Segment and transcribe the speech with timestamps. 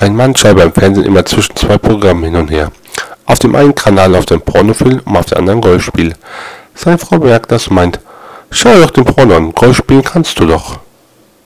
[0.00, 2.70] Ein Mann schaut beim Fernsehen immer zwischen zwei Programmen hin und her.
[3.26, 6.14] Auf dem einen Kanal läuft ein Pornofilm und auf dem anderen Golfspiel.
[6.72, 7.98] Seine Frau merkt das und meint,
[8.48, 10.78] schau doch den Porno an, Golfspielen kannst du doch.